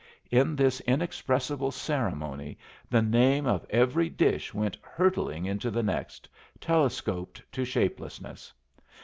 [0.31, 2.57] In this inexpressible ceremony
[2.89, 6.27] the name of every dish went hurtling into the next,
[6.59, 8.51] telescoped to shapelessness.